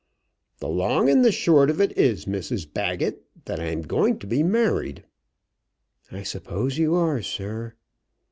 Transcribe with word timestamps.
"The 0.57 0.67
long 0.67 1.09
and 1.11 1.23
the 1.23 1.31
short 1.31 1.69
of 1.69 1.79
it 1.79 1.95
is, 1.95 2.25
Mrs 2.25 2.65
Baggett, 2.65 3.23
that 3.45 3.59
I 3.59 3.65
am 3.67 3.83
going 3.83 4.17
to 4.17 4.25
be 4.25 4.41
married." 4.41 5.03
"I 6.11 6.23
suppose 6.23 6.79
you 6.79 6.95
are, 6.95 7.21
sir." 7.21 7.75